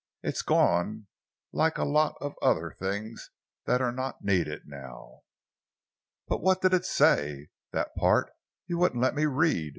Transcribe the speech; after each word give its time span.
It's 0.23 0.41
gone—like 0.41 1.77
a 1.77 1.83
lot 1.83 2.15
of 2.21 2.33
other 2.41 2.71
things 2.71 3.29
that 3.67 3.81
are 3.83 3.91
not 3.91 4.23
needed 4.23 4.63
now!" 4.65 5.19
"But 6.27 6.41
what 6.41 6.61
did 6.61 6.73
it 6.73 6.85
say—that 6.85 7.95
part 7.95 8.25
that 8.29 8.33
you 8.65 8.79
wouldn't 8.79 9.03
let 9.03 9.13
me 9.13 9.27
read?" 9.27 9.69